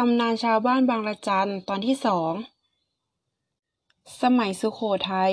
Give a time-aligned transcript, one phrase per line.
[0.00, 2.32] ตำนานชาวบ้านบางระจัน ตอนที่สอง
[4.22, 4.80] สมัยสุโข
[5.10, 5.32] ทัย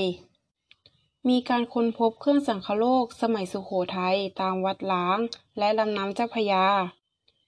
[1.30, 5.18] มีการค้นพบเครื่องสังคโลกสมัยสุโขทัยตามวัดล้าง
[5.58, 6.66] และลำน้ำเจ้าพยา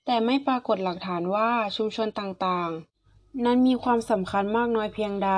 [0.06, 5.32] แต่ไม่ปรากฏหลักฐานว่าชุมชนต่างๆ นั้นมีความสำคัญมากน้อยเพียงใด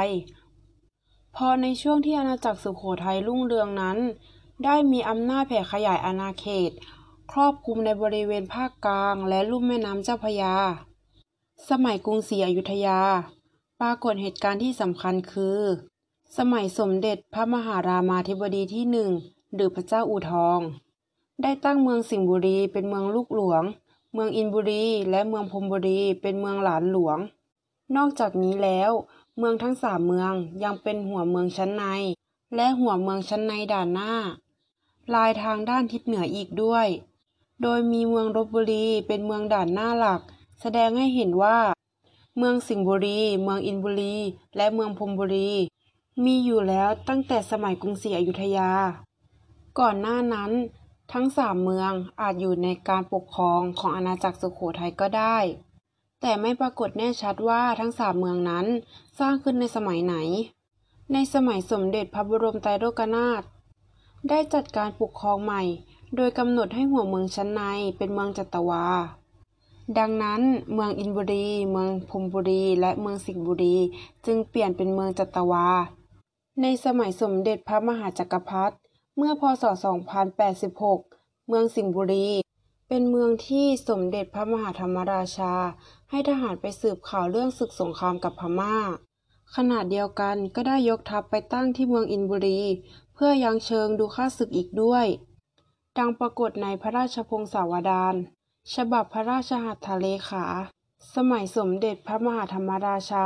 [1.36, 3.98] พอในช่วงที่อาณาจักรสุโขทัยรุ่งเรืองนั้น
[4.66, 6.72] ได้มีอำนาจแผ่ขยายอาณาเขต
[7.32, 10.56] ครอบคลุมในบริเวณภาคกลาง และลุ่มแม่น้ำเจ้าพยา
[11.70, 13.00] สมัยกรุงศรีอยุธยา
[13.82, 15.60] ปรากฏเหตุการณ์ที่สำคัญคือ
[16.38, 19.12] สมัยสมเด็จพระมหารามาธิบดีที่หนึ่ง
[19.54, 20.60] หรือพระเจ้าอู่ทอง
[21.42, 23.64] ได้ตั้งเมืองสิงห์บุรีเป็นเมืองลูกหลวง
[24.14, 27.18] เมืองอินบุรี และเมืองพรมบุรีเป็นเมืองหลานหลวง
[27.96, 28.92] นอกจากนี้แล้ว
[29.38, 31.84] เมืองทั้งสามเมืองยังเป็นหัวเมืองชั้นใน
[32.56, 34.14] และหัวเมืองชั้นในด่านหน้า
[35.14, 36.88] ลายทางด้านทิศเหนืออีกด้วย
[37.62, 40.22] โดยมีเมืองลบบุรีเป็นเมืองด่านหน้าหลัก
[40.62, 41.58] แสดงให้เห็นว่า
[42.38, 44.16] เมืองสิงห์บุรี เมืองอินบุรี
[44.58, 45.52] และเมืองพรมบุรี
[46.26, 48.72] มีอยู่แล้วตั้งแต่สมัยกรุงศรีอยุธยา
[49.80, 50.52] ก่อนหน้านั้น
[51.14, 55.38] ทั้งสามเมืองอาจอยู่ในการปกครองของอาณาจักรสุโขทัยก็ได้
[56.22, 58.66] แต่ไม่ปรากฏแน่ชัดว่าทั้งสามเมืองนั้น
[59.20, 60.16] สร้างขึ้นในสมัยไหน
[61.14, 63.42] ในสมัยสมเด็จพระบรมไตรโลกนาถ
[64.30, 65.64] ได้จัดการปกครองใหม่
[66.16, 67.62] โดยกำหนดให้หัวเมืองชั้นใน
[67.98, 68.86] เป็นเมืองจัตวา
[69.96, 70.42] ดังนั้น
[70.74, 73.78] เมืองอินบุรี เมืองพมบุรี และเมืองสิงห์บุรี
[74.26, 75.68] จึงเปลี่ยนเป็นเมืองจัตวา
[76.62, 78.76] ในสมัยสมเด็จพระมหาจักรพรรดิ
[79.18, 79.64] เมื่อพศ
[80.76, 82.28] 2086 เมืองสิงห์บุรี
[82.88, 85.54] เป็นเมืองที่สมเด็จพระมหาธรรมราชา
[86.10, 88.76] ให้ทหารไปสืบข่าวเรื่องศึกสงครามกับพม่า
[89.56, 92.62] ขณะเดียวกันก็ได้ยกทัพไปตั้งที่เมืองอินบุรี
[93.14, 95.06] เพื่อยังเชิงดูข้าศึกอีกด้วย
[95.98, 98.16] ดังปรากฏในพระราชพงศาวดาร
[98.76, 100.46] ฉบับพระราชหัตถเลขา
[101.16, 103.26] สมัยสมเด็จพระมหาธรรมราชา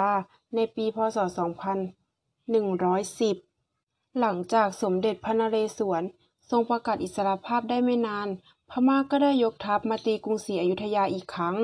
[0.56, 1.18] ในปีพศ
[2.48, 6.04] 2110 หลังจากสมเด็จพระนเรศวร
[6.50, 8.28] ทรงประกาศอิสรภาพได้ไม่นาน
[8.70, 11.58] พม่าก็ได้ยกทัพมาตีกรุงศรีอยุธยาอีกครั้ง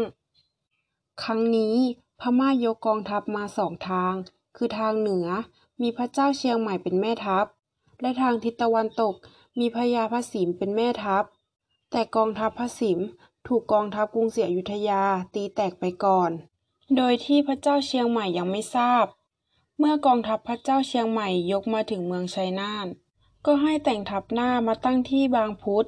[1.24, 1.76] ครั้งนี้
[2.20, 4.14] พม่ายกกองทัพมาสองทาง
[4.58, 5.28] คือทางเหนือ
[5.82, 7.46] มีพระเจ้าเชียงใหม่เป็นแม่ทัพ
[8.02, 9.14] และทางทิศตะวันตก
[9.60, 11.24] มีพญาพระสิมเป็นแม่ทัพ
[11.92, 13.00] แต่กองทัพพระสิม
[13.48, 15.04] ถูกกองทัพกรุงศรีอยุธยา
[15.36, 16.32] ตีแตกไปก่อน
[16.96, 19.06] โดยที่พระเจ้าเชียงใหม่ยังไม่ทราบ
[19.78, 22.88] เมื่อกองทัพพระเจ้าเชียงใหม่ยกมาถึงเมืองชัยนาท
[23.46, 25.88] ก็ให้แต่งทัพหน้ามาตั้งที่บางพุทธ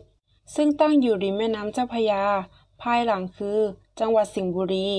[0.55, 2.23] ซึ่งตั้งอยู่ริมแม่น้ำเจ้าพยา
[2.81, 3.59] ภายหลังคือ
[3.99, 4.89] จังหวัดสิงห์บุรี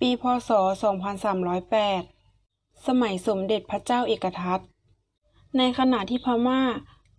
[0.00, 0.50] ปีพศ
[1.88, 4.60] 2308 สมัยสมเด็จพระเจ้าเอกทัต
[5.56, 6.62] ในขณะที่พม่า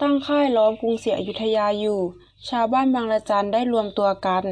[0.02, 2.02] ตั้งค่ายล้อมกรุงศรีอยุธยาอยู่
[2.48, 4.46] ชาวบ้านบางระจันได้รวมตัวกัน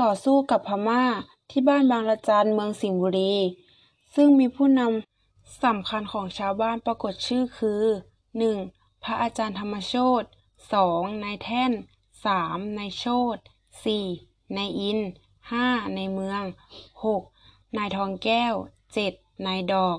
[0.00, 1.04] ต่อสู้กับพม่า
[1.50, 3.34] ที่บ้านบางระจันเมืองสิงห์บุรี
[4.14, 7.82] ซึ่งมีผู้นำสำคัญของชาวบ้านปรากฏชื่อคือ
[8.44, 9.02] 1.
[9.02, 10.22] พระอาจารย์ธรรมโชต
[10.72, 11.24] 2.
[11.24, 11.72] นายแท่น
[12.24, 12.78] 3.
[12.78, 13.04] นายโช
[13.36, 13.38] ต
[13.96, 14.56] 4.
[14.56, 14.98] นายอิน
[15.48, 15.94] 5.
[15.94, 16.42] ในเมือง
[17.04, 17.76] 6.
[17.76, 18.54] นายทองแก้ว
[19.00, 19.46] 7.
[19.46, 19.98] นายดอก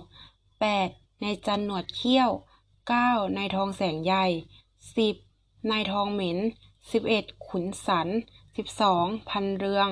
[0.60, 1.24] 8.
[1.24, 2.30] นายจันหนวดเขี้ยว
[2.82, 3.38] 9.
[3.38, 4.26] นายทองแสงใหญ่
[4.98, 5.70] 10.
[5.70, 6.38] นายทองเหม็น
[6.90, 7.48] 11.
[7.48, 8.08] ขุนสัน
[8.68, 9.30] 12.
[9.30, 9.90] พันเรือง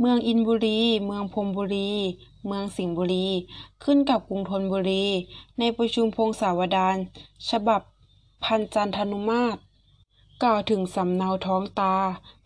[0.00, 1.90] เมืองอินบุรี เมืองพรมบุรี
[2.46, 3.26] เมืองสิงห์บุรี
[3.84, 5.04] ขึ้นกับกรุงธนบุรี
[5.58, 6.96] ในประชุมพงศาวดาร
[7.50, 7.80] ฉบับ
[8.44, 9.60] พันจันทนุมาตร
[10.42, 11.94] กล่าวถึงสำเนาท้องตา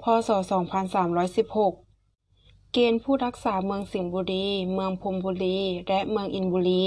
[0.03, 0.31] พศ
[1.07, 5.59] 2316เกณฑ์ผู้รักษาเมืองสิงห์บุรี เมืองพรมบุรี
[5.89, 6.87] และเมืองอินบุรี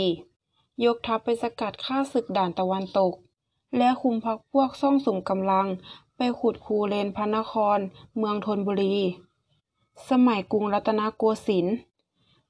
[0.85, 3.13] ยกทัพไปสกัดฆ่าศึกด่านตะวันตก
[3.77, 5.67] และคุมพักพวกซ่องสุมกำลัง
[6.17, 7.79] ไปขุดคูเลนพระนคร
[8.17, 8.95] เมืองธนบุรี
[10.09, 11.75] สมัยกรุงรัตนโกสินทร์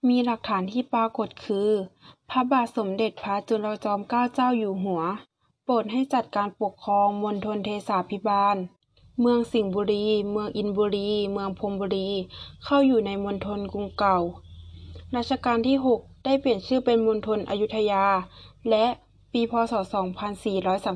[0.07, 1.69] มีหลักฐานที่ปรากฏคือ
[2.29, 5.01] พระบาทสมเด็จพระจุลจอมเกล้าเจ้าอยู่หัว
[5.63, 8.57] โปรดให้จัดการปกครองมณฑลเทสาภิบาล
[9.19, 12.09] เมืองสิงห์บุรี เมืองอินบุรี เมืองพรมบุรี
[12.63, 14.17] เข้าอยู่ในมณฑลกรุงเก่า
[15.15, 18.05] รัชกาลที่ 6 ได้เปลี่ยนชื่อเป็นมณฑลอยุธยา
[18.69, 18.85] และ
[19.31, 19.73] ปีพศ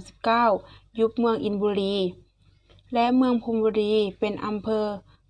[0.03, 1.95] 2439 ยุบเมืองอินบุรี
[2.93, 4.85] และเมืองพมบุรีเป็นอำเภอ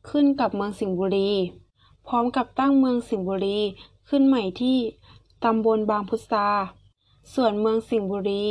[0.10, 1.32] ขึ้นกับเมืองสิงห์บุรี
[2.08, 3.60] พร้อมกับตั้งเมืองสิงห์บุรี
[4.10, 4.78] ขึ้นใหม่ที่
[5.44, 6.50] ตำบลบางพุทรา
[7.34, 8.44] ส่วนเมืองสิงห์บุรี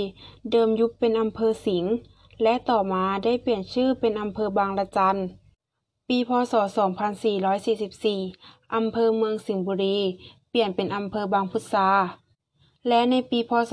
[0.50, 1.93] เดิมยุบเป็นอำเภอสิงห์
[2.43, 5.19] และต่อมาได้เปลี่ยนชื่อเป็นอำเภอบางละจัน
[6.08, 6.55] ปีพ.ศ.
[7.64, 9.99] 2444 อำเภอเมืองสิงห์บุรี
[10.56, 11.91] ปลี่ยนเป็นอำเภอบางพุทรา
[12.89, 13.73] และในปีพ.ศ.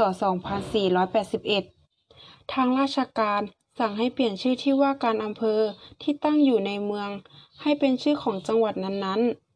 [1.21, 3.41] 2481 ทางราชการ
[3.79, 5.59] สั่งให้เปลี่ยนชื่อที่ว่าการอำเภอ
[6.01, 7.09] ที่ตั้งอยู่ในเมือง
[7.61, 9.51] ให้เป็นชื่อของจังหวัดนั้นๆ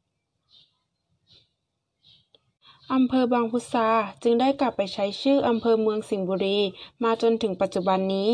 [2.93, 3.89] อำเภอบางพุทรา
[4.23, 6.59] จึงได้กลับไปใช้ชื่ออำเภอเมืองสิงห์บุรี
[7.03, 8.31] มาจนถึงปัจจุบันนี้